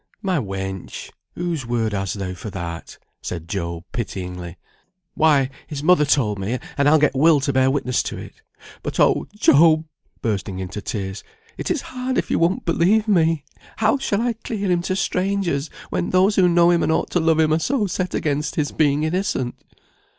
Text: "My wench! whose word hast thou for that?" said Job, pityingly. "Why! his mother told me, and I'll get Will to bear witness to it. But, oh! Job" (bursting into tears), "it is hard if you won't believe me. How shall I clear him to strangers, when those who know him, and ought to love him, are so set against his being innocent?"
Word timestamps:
"My 0.23 0.39
wench! 0.39 1.11
whose 1.35 1.63
word 1.63 1.93
hast 1.93 2.17
thou 2.17 2.33
for 2.33 2.49
that?" 2.49 2.97
said 3.21 3.47
Job, 3.47 3.83
pityingly. 3.91 4.57
"Why! 5.13 5.51
his 5.67 5.83
mother 5.83 6.05
told 6.05 6.39
me, 6.39 6.57
and 6.75 6.89
I'll 6.89 6.97
get 6.97 7.13
Will 7.13 7.39
to 7.41 7.53
bear 7.53 7.69
witness 7.69 8.01
to 8.05 8.17
it. 8.17 8.41
But, 8.81 8.99
oh! 8.99 9.27
Job" 9.35 9.85
(bursting 10.23 10.57
into 10.57 10.81
tears), 10.81 11.23
"it 11.55 11.69
is 11.69 11.81
hard 11.83 12.17
if 12.17 12.31
you 12.31 12.39
won't 12.39 12.65
believe 12.65 13.07
me. 13.07 13.43
How 13.77 13.99
shall 13.99 14.21
I 14.23 14.33
clear 14.33 14.71
him 14.71 14.81
to 14.81 14.95
strangers, 14.95 15.69
when 15.91 16.09
those 16.09 16.35
who 16.35 16.49
know 16.49 16.71
him, 16.71 16.81
and 16.81 16.91
ought 16.91 17.11
to 17.11 17.19
love 17.19 17.39
him, 17.39 17.53
are 17.53 17.59
so 17.59 17.85
set 17.85 18.15
against 18.15 18.55
his 18.55 18.71
being 18.71 19.03
innocent?" 19.03 19.53